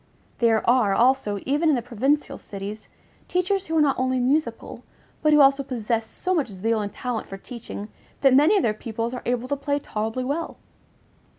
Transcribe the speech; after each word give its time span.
There 0.39 0.67
are, 0.67 0.95
also, 0.95 1.39
even 1.45 1.69
in 1.69 1.75
the 1.75 1.81
provincial 1.83 2.39
cities, 2.39 2.89
teachers 3.27 3.67
who 3.67 3.77
are 3.77 3.81
not 3.81 3.99
only 3.99 4.19
musical, 4.19 4.83
but 5.21 5.31
who 5.31 5.41
also 5.41 5.61
possess 5.61 6.07
so 6.07 6.33
much 6.33 6.47
zeal 6.47 6.81
and 6.81 6.91
talent 6.91 7.27
for 7.27 7.37
teaching 7.37 7.87
that 8.21 8.33
many 8.33 8.55
of 8.57 8.63
their 8.63 8.73
pupils 8.73 9.13
are 9.13 9.21
able 9.27 9.47
to 9.47 9.55
play 9.55 9.77
tolerably 9.77 10.23
well. 10.23 10.57